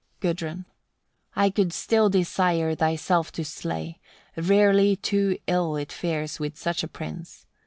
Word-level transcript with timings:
Gudrun. 0.19 0.65
83. 1.37 1.43
I 1.43 1.49
could 1.51 1.73
still 1.73 2.09
desire 2.09 2.73
thyself 2.73 3.31
to 3.33 3.45
slay; 3.45 3.99
rarely 4.35 4.95
too 4.95 5.37
ill 5.45 5.75
it 5.75 5.91
fares 5.91 6.39
with 6.39 6.57
such 6.57 6.81
a 6.81 6.87
prince. 6.87 7.45